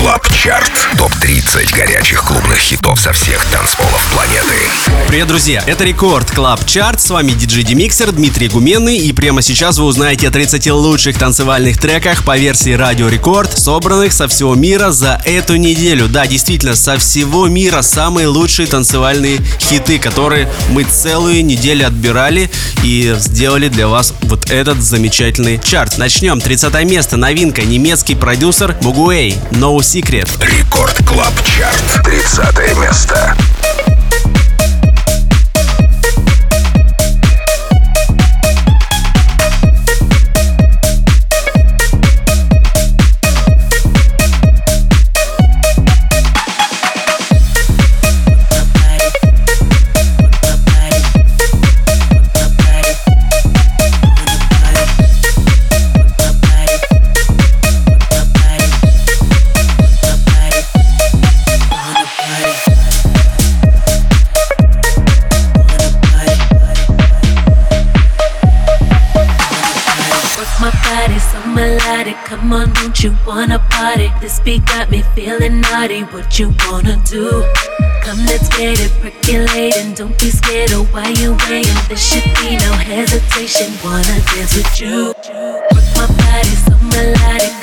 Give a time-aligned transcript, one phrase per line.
[0.00, 0.72] Club Chart.
[0.96, 4.54] Топ-30 горячих клубных хитов со всех танцполов планеты.
[5.08, 5.62] Привет, друзья!
[5.66, 7.02] Это Record Club Chart.
[7.02, 8.96] С вами диджей Демиксер Дмитрий Гуменный.
[8.96, 14.14] И прямо сейчас вы узнаете о 30 лучших танцевальных треках по версии Радио Рекорд, собранных
[14.14, 16.08] со всего мира за эту неделю.
[16.08, 22.50] Да, действительно, со всего мира самые лучшие танцевальные хиты, которые мы целую неделю отбирали
[22.82, 25.98] и сделали для вас вот этот замечательный чарт.
[25.98, 26.40] Начнем.
[26.40, 27.18] 30 место.
[27.18, 27.62] Новинка.
[27.62, 29.36] Немецкий продюсер Бугуэй.
[29.50, 30.28] No Secret.
[30.40, 32.04] Record Club Chart.
[32.04, 33.36] 30 место.
[73.02, 74.12] You wanna party?
[74.20, 76.02] This beat got me feeling naughty.
[76.02, 77.50] What you wanna do?
[78.02, 79.94] Come, let's get it percolating.
[79.94, 81.72] Don't be scared of why you waiting.
[81.88, 83.72] There should be no hesitation.
[83.82, 85.14] Wanna dance with you?
[85.72, 87.59] Work my body so melodic.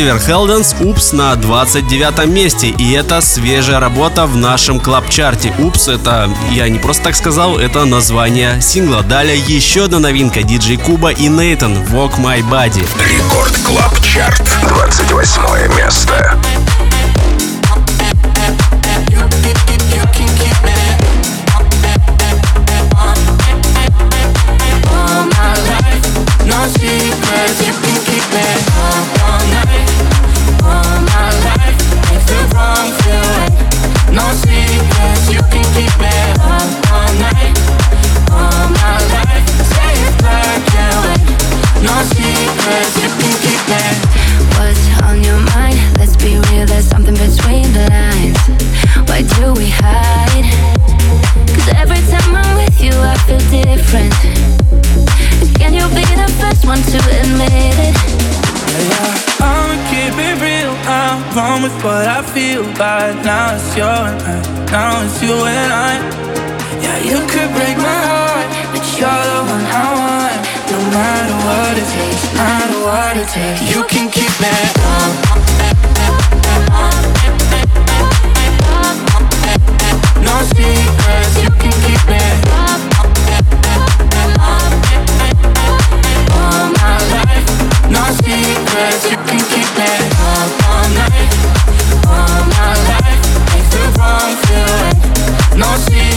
[0.00, 2.68] Oliver Heldens «Oops» на 29 месте.
[2.68, 5.52] И это свежая работа в нашем клаб-чарте.
[5.58, 9.02] «Oops» — это, я не просто так сказал, это название сингла.
[9.02, 12.82] Далее еще одна новинка диджей Kuba и Neitan «Walk My Body».
[13.10, 16.40] Record Club Chart, 28 место.
[67.52, 70.40] break my heart, but you're the one I want.
[70.70, 74.50] No matter what it takes, no matter what it takes, you can keep me
[74.86, 75.12] up.
[80.26, 82.22] No secrets, you can keep me
[86.30, 87.48] all my life.
[87.90, 89.90] No secrets, you can keep me
[90.22, 91.30] up all night,
[92.06, 93.22] all my life.
[93.50, 94.98] Make the wrong feel right.
[95.58, 96.09] No secrets.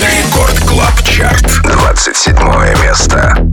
[0.00, 3.47] Рекорд Клаб Чарт, 27 место.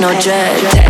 [0.00, 0.85] no dread.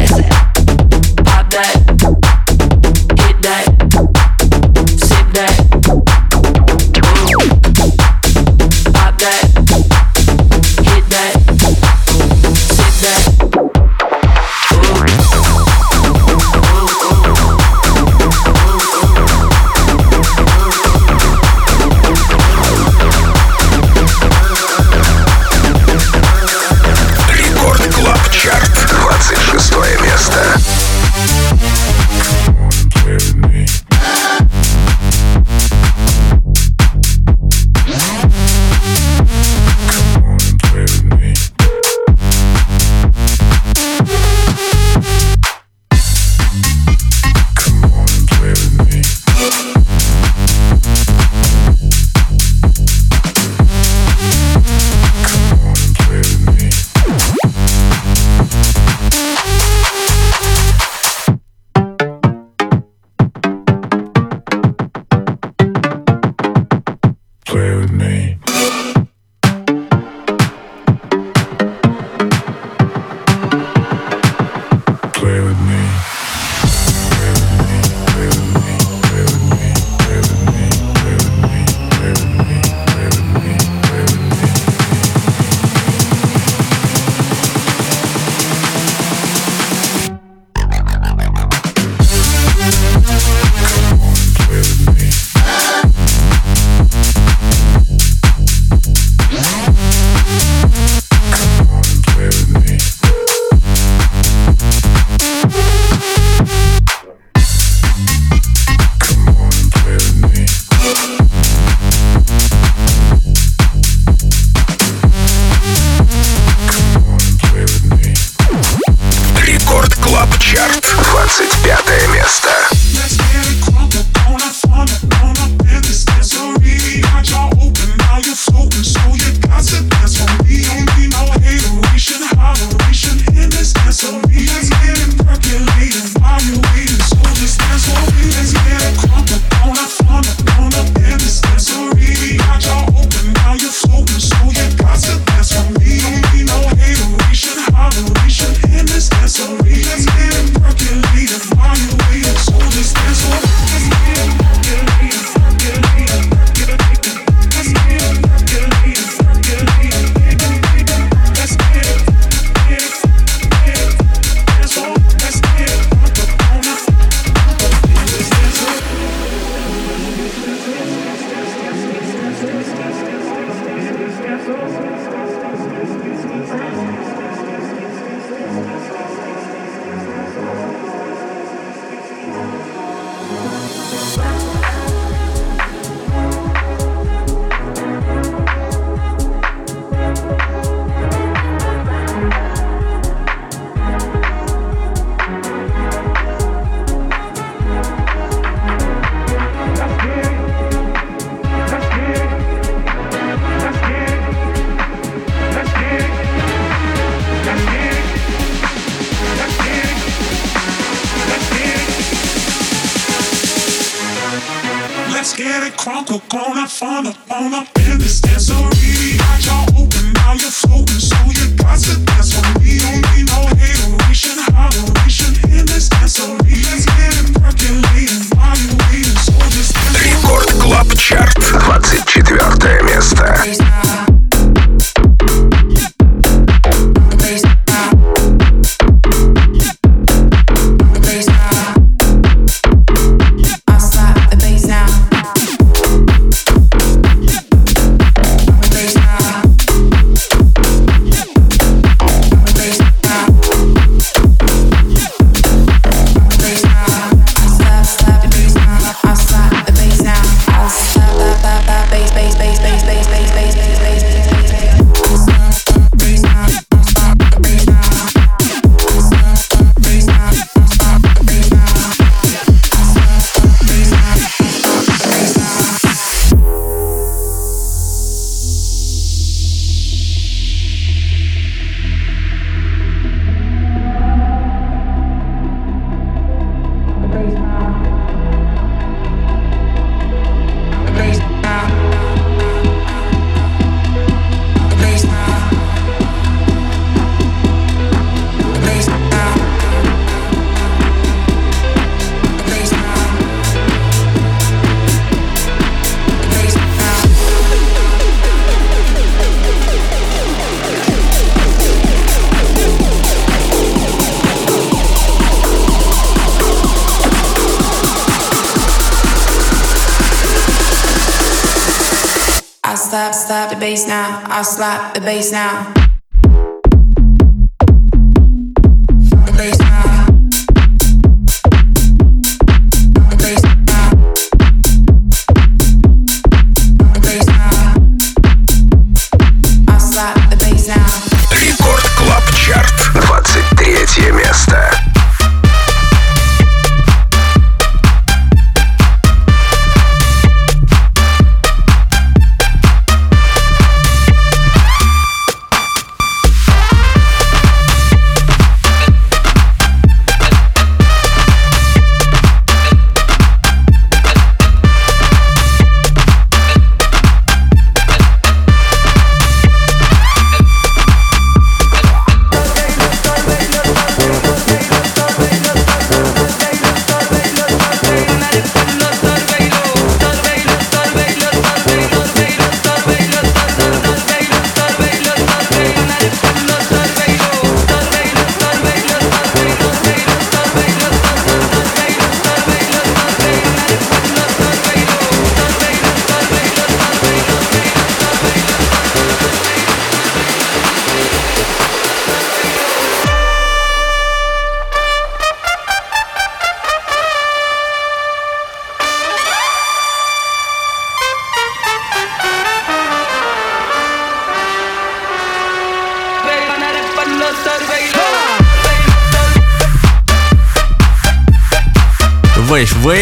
[323.67, 324.23] bass now.
[324.27, 325.86] I slap the bass now.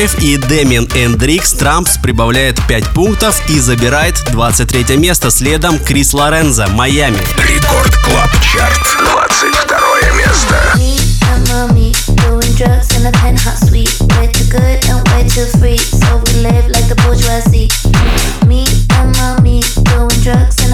[0.05, 5.31] Wave и Демин Эндрикс Трампс прибавляет 5 пунктов и забирает 23 место.
[5.31, 7.17] Следом Крис Лорензо, Майами.
[7.39, 10.57] Рекорд Клаб Чарт, 22 место.
[10.77, 10.99] Me
[11.31, 13.13] and mommy doing drugs in a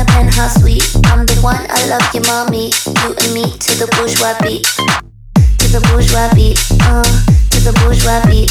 [0.07, 0.91] penthouse suite.
[1.07, 2.73] I'm the one, I love mommy.
[2.85, 4.67] You and me to the bourgeois beat.
[5.59, 6.59] To the bourgeois beat.
[6.83, 7.05] Uh,
[7.51, 8.51] to the bourgeois beat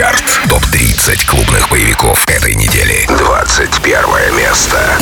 [0.00, 0.40] Чарт.
[0.48, 3.04] Топ-30 клубных боевиков этой недели.
[3.18, 4.98] 21 место.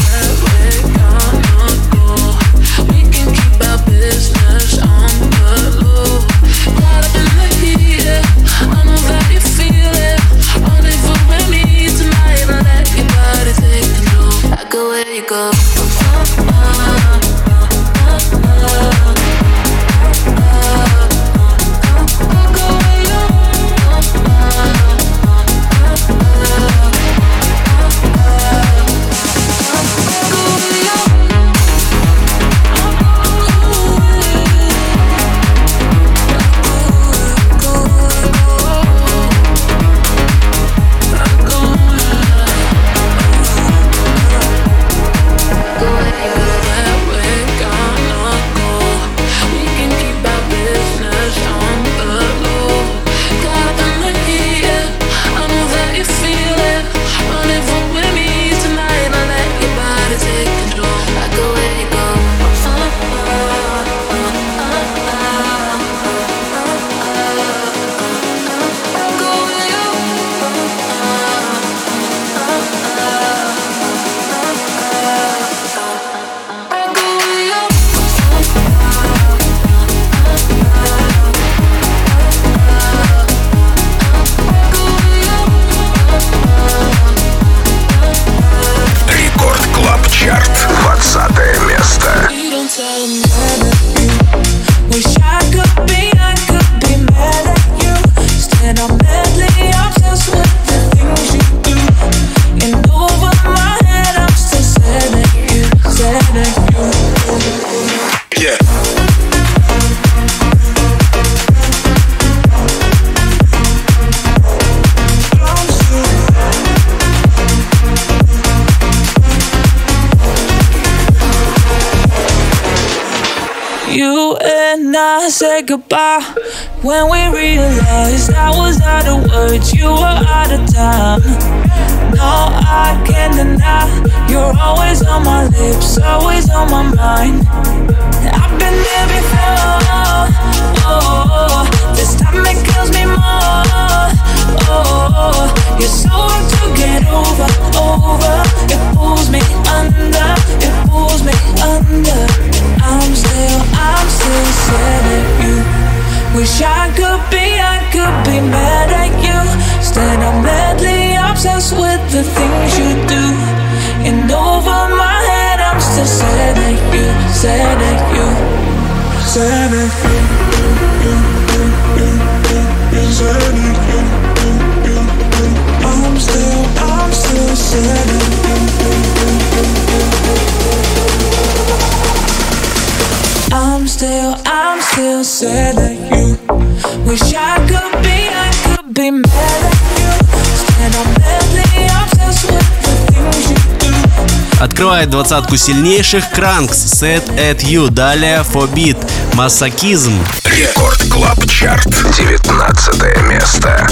[194.78, 198.96] Открывает двадцатку сильнейших Кранкс, Set at You, далее Forbid,
[199.34, 200.12] Массакизм.
[200.44, 203.88] Рекорд Клаб Чарт, 19 место.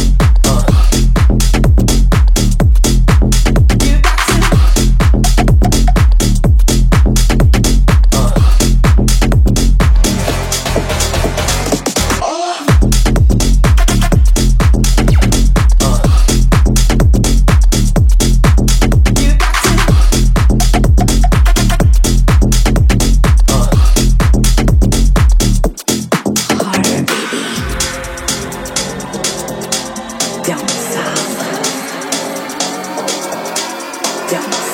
[34.28, 34.65] dance.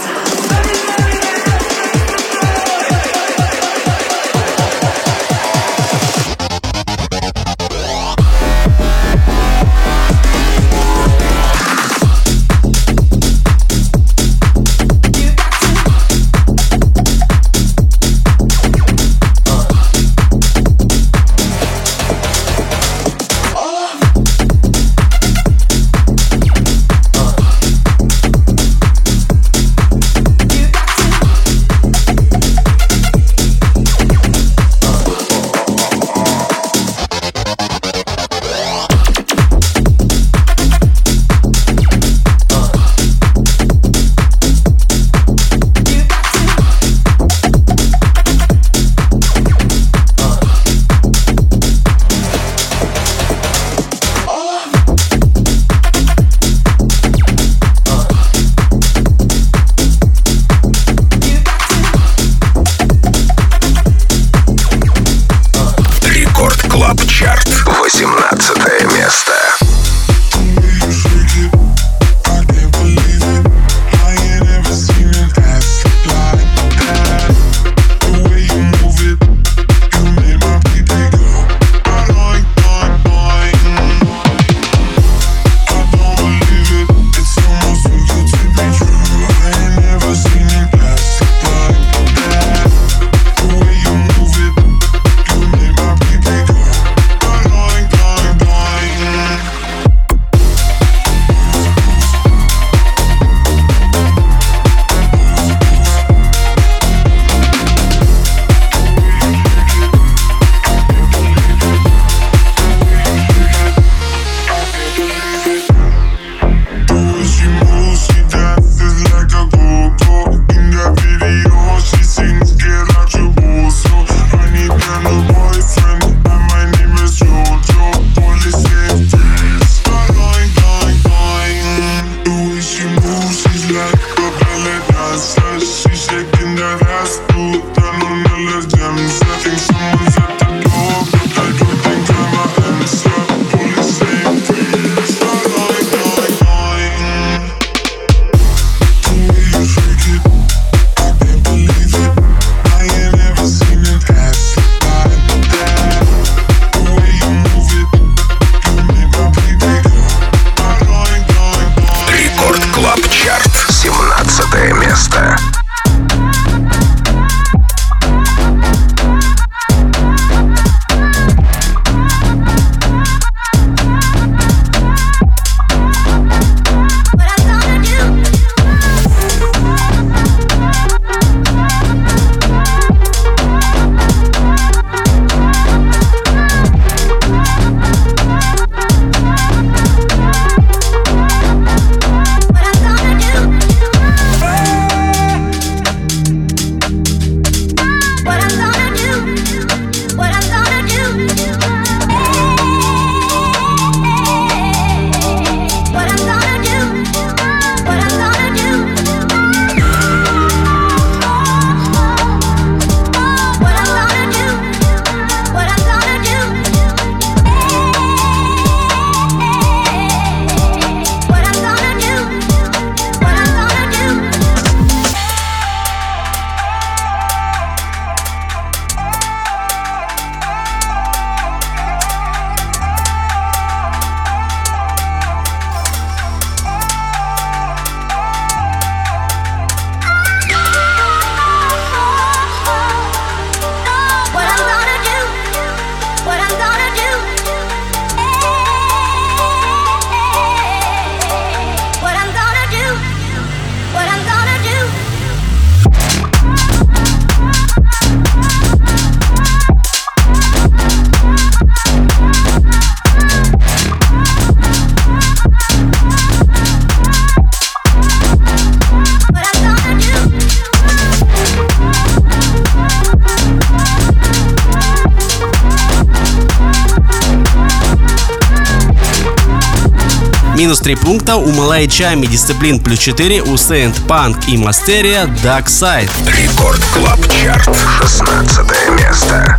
[281.33, 285.67] 3 пункта у Malaa и Tchami, Discipline плюс 4 у Saint Punk и Masteria Dark
[285.67, 286.11] Side.
[286.27, 287.71] Record Club Chart,
[288.01, 288.67] 16
[288.99, 289.57] место.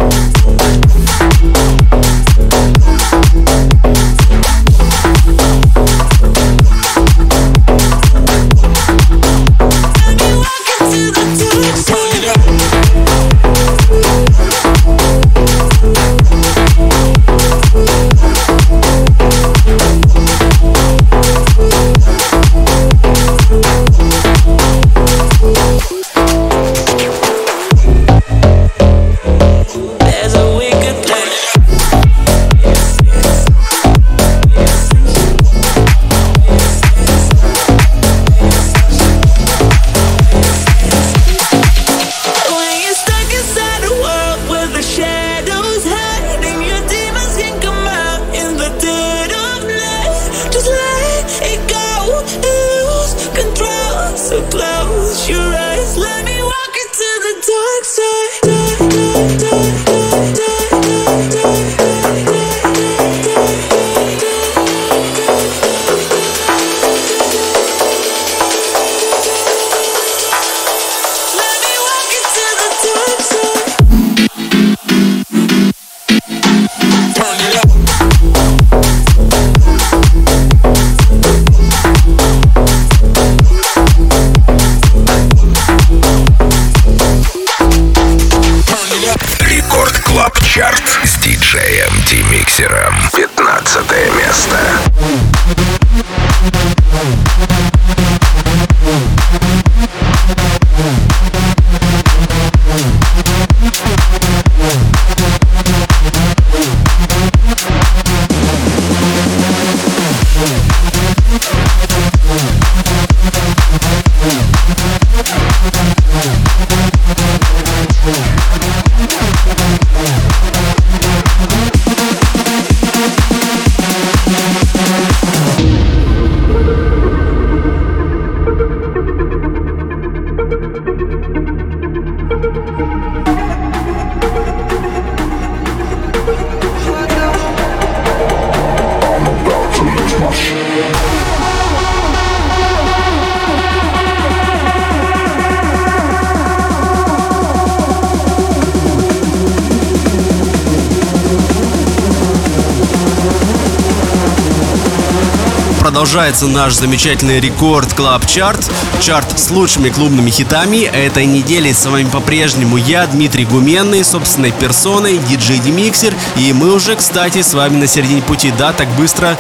[156.14, 158.72] Продолжается наш замечательный рекорд Клаб Чарт.
[159.02, 160.84] Чарт с лучшими клубными хитами.
[160.84, 166.14] Этой недели с вами по-прежнему я, Дмитрий Гуменный, собственной персоной, диджей Демиксер.
[166.36, 168.54] И мы уже, кстати, с вами на середине пути.
[168.56, 169.36] Да, так быстро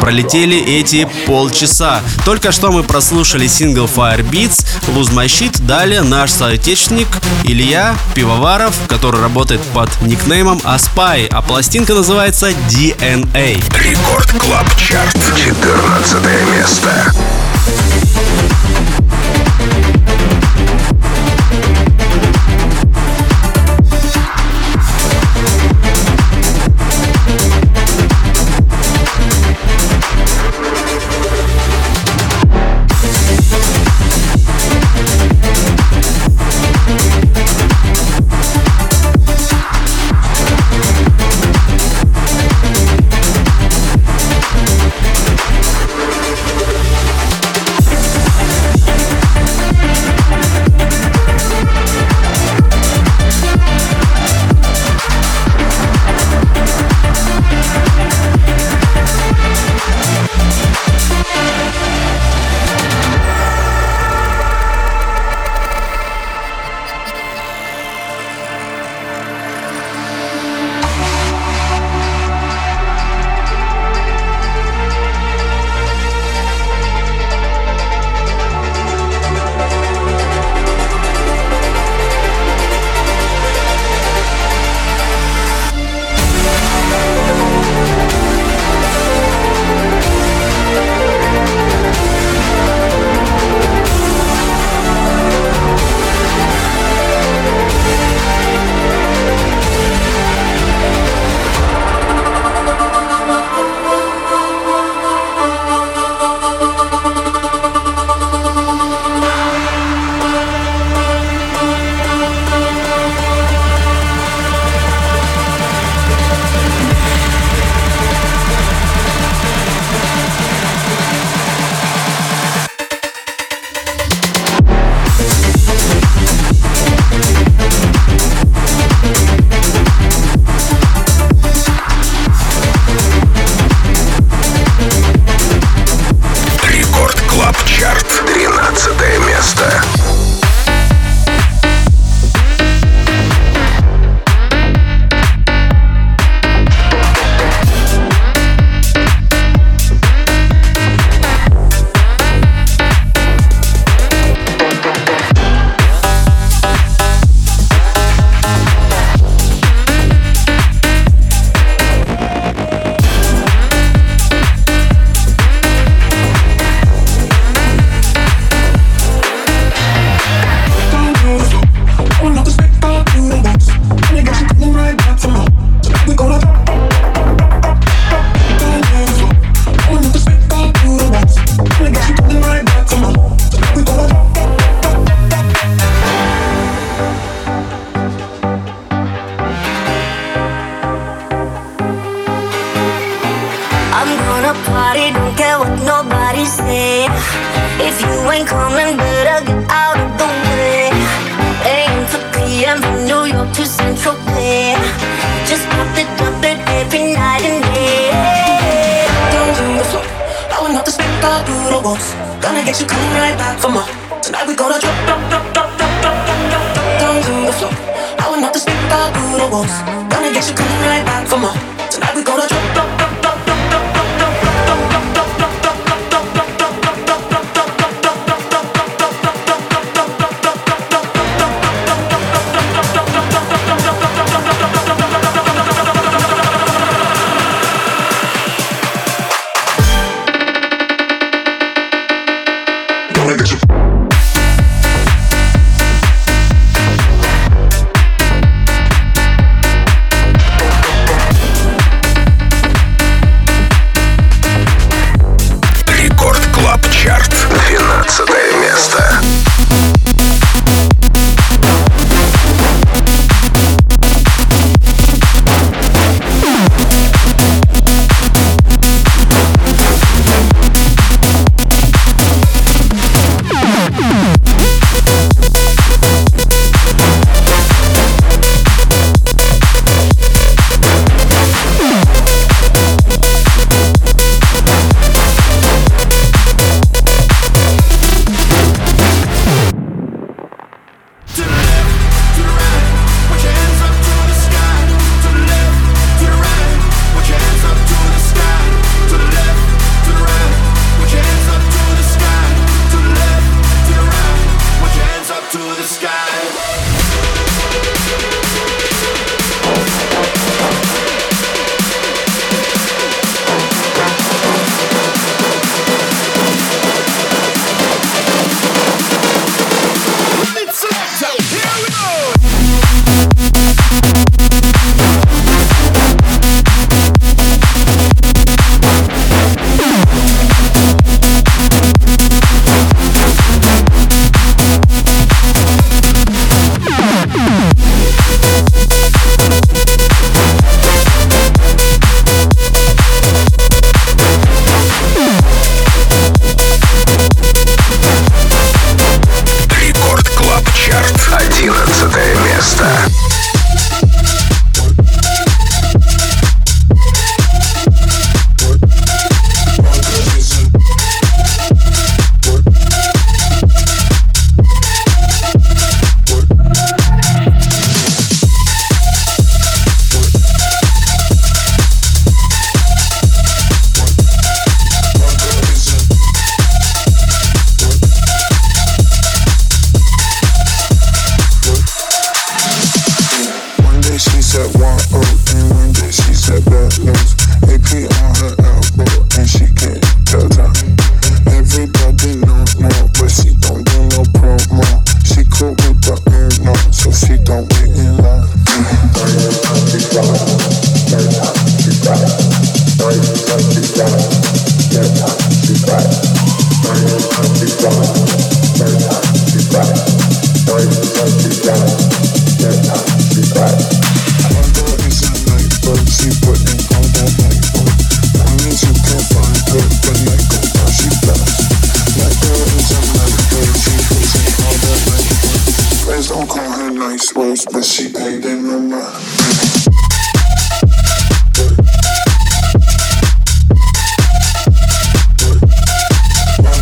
[0.00, 2.00] пролетели эти полчаса.
[2.24, 5.62] Только что мы прослушали сингл Firebeatz, Lose My Shit.
[5.66, 7.06] Далее наш соотечественник
[7.44, 13.62] Илья Пивоваров, который работает под никнеймом Aspy, а пластинка называется DNA.
[13.84, 15.16] Record Club Chart.
[15.36, 16.07] 14
[16.56, 17.12] место.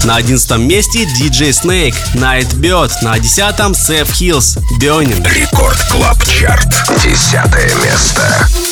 [0.04, 2.92] На одиннадцатом месте DJ Snake, Nightbird.
[3.02, 5.26] На десятом Seth Hills, Burning.
[5.28, 6.68] Record Club Chart.
[7.02, 8.65] Десятое место.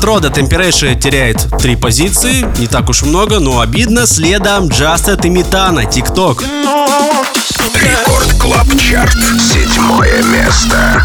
[0.00, 4.06] Matroda Temptation теряет три позиции, не так уж много, но обидно.
[4.06, 6.42] Следом Джаста Тимитана, ТикТок.
[7.74, 9.12] Record Club Chart,
[9.52, 11.04] седьмое место.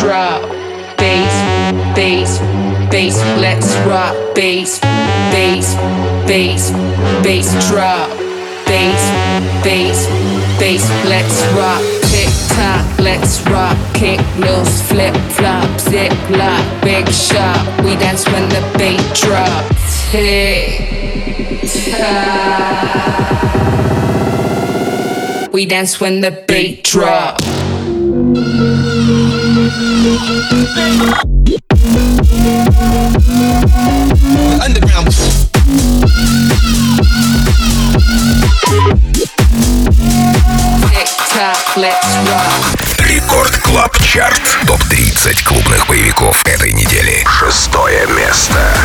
[0.00, 0.42] drop.
[0.98, 1.34] Bass,
[1.94, 2.38] bass,
[2.90, 4.14] bass, let's rock.
[4.34, 4.80] Bass,
[5.32, 5.74] bass,
[6.26, 6.70] bass,
[7.22, 8.08] bass, drop.
[8.66, 9.02] Bass,
[9.64, 10.06] bass,
[10.58, 11.82] bass, let's rock.
[12.10, 13.76] Tick tock, let's rock.
[13.94, 17.64] Kick nose, flip flop, zip lock, big shot.
[17.84, 20.10] We dance when the beat drops.
[20.10, 23.08] Tick tock.
[25.52, 27.44] We dance when the beat drops.
[29.98, 30.70] Underground.
[43.00, 44.40] Record Club Chart.
[44.68, 47.26] Топ-30 клубных боевиков этой недели.
[47.26, 48.76] Шестое место.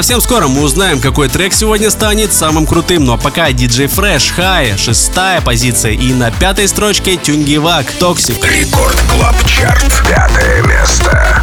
[0.00, 3.04] Совсем скоро мы узнаем, какой трек сегодня станет самым крутым.
[3.04, 5.92] Но пока DJ Fresh High, шестая позиция.
[5.92, 8.42] И на пятой строчке Tungevaag, Toxic.
[8.42, 11.42] Record Club Chart, пятое место.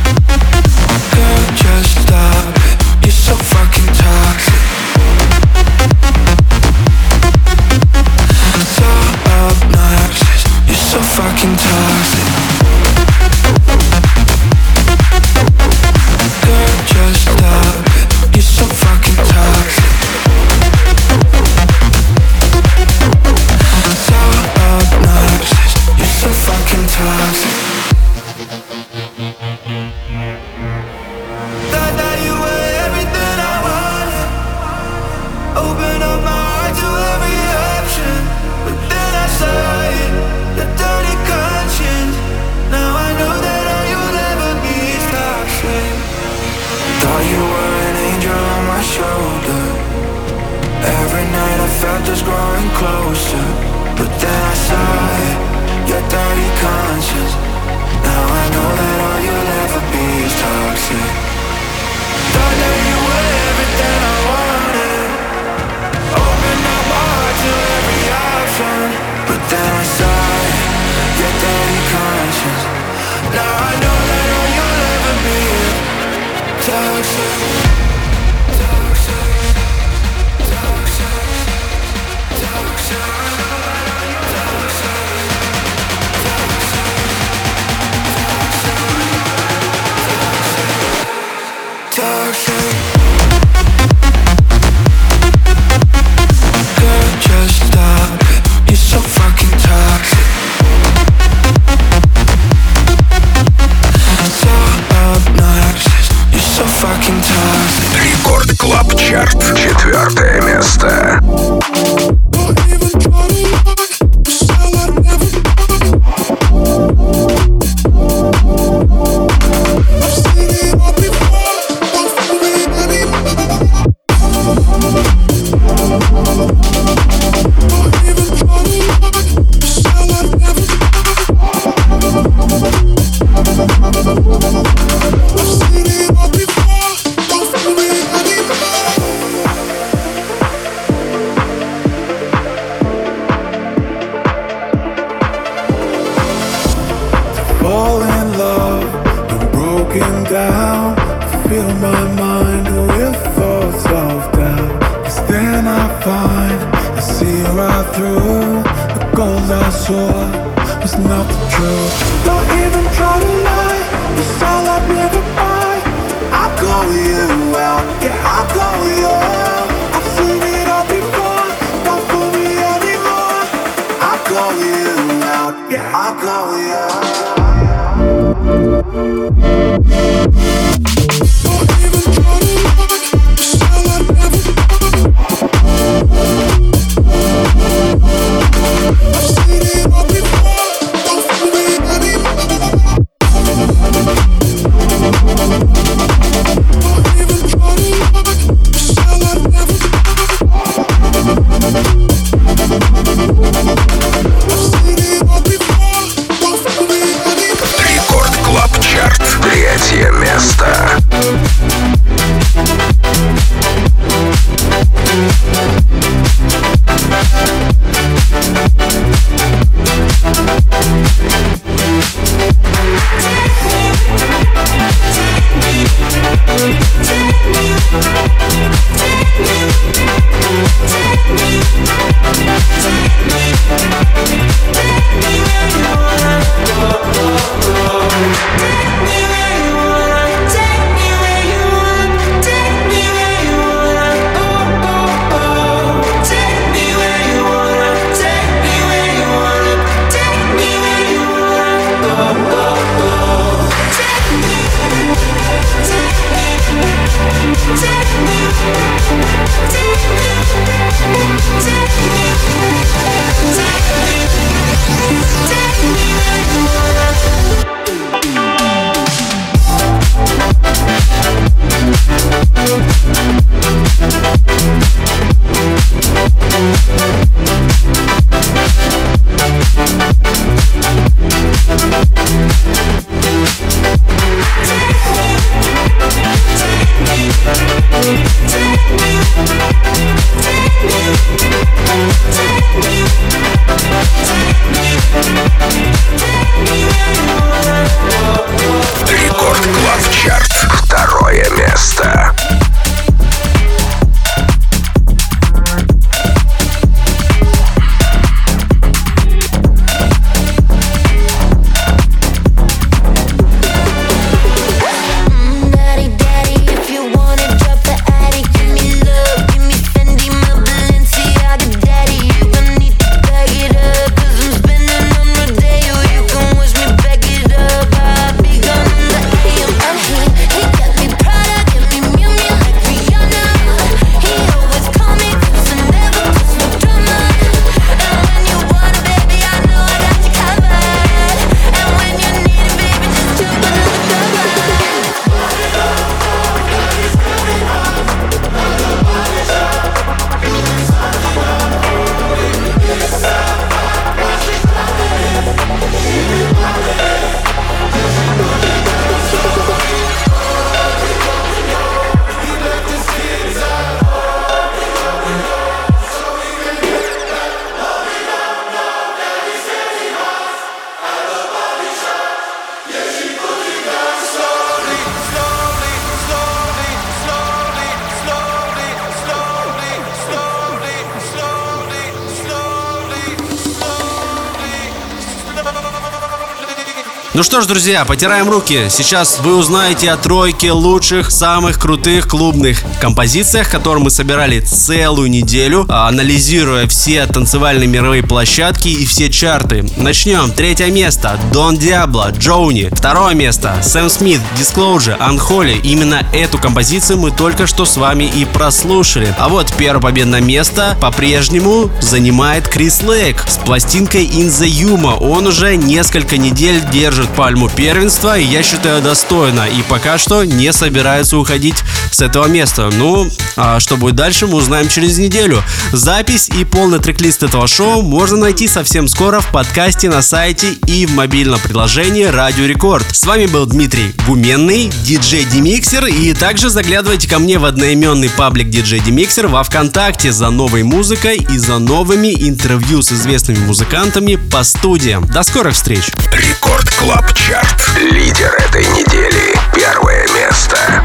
[387.37, 388.87] Ну что ж, друзья, потираем руки.
[388.89, 395.85] Сейчас вы узнаете о тройке лучших, самых крутых клубных композициях, которые мы собирали целую неделю,
[395.87, 399.87] а, анализируя все танцевальные мировые площадки и все чарты.
[399.97, 400.51] Начнем.
[400.51, 401.39] Третье место.
[401.53, 402.89] Дон Диабло, Джоуни.
[402.91, 403.75] Второе место.
[403.83, 405.79] Сэм Смит, Disclosure, Unholy.
[405.83, 409.31] Именно эту композицию мы только что с вами и прослушали.
[409.37, 415.19] А вот первое победное место по-прежнему занимает Крис Лейк с пластинкой In the Yuma.
[415.19, 419.67] Он уже несколько недель держит держит пальму первенства, и я считаю достойно.
[419.67, 422.89] И пока что не собирается уходить с этого места.
[422.93, 425.63] Ну, а что будет дальше, мы узнаем через неделю.
[425.91, 431.05] Запись и полный трек-лист этого шоу можно найти совсем скоро в подкасте на сайте и
[431.05, 433.05] в мобильном приложении Радио Рекорд.
[433.15, 438.69] С вами был Дмитрий Гуменный, диджей Демиксер, и также заглядывайте ко мне в одноименный паблик
[438.69, 444.63] диджей Демиксер во Вконтакте за новой музыкой и за новыми интервью с известными музыкантами по
[444.63, 445.25] студиям.
[445.25, 446.05] До скорых встреч!
[446.31, 446.89] Record.
[446.97, 447.89] Club Chart.
[447.99, 449.55] Лидер этой недели.
[449.73, 451.03] Первое место.